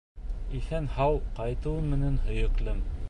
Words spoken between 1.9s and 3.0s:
менән, һөйөклөм!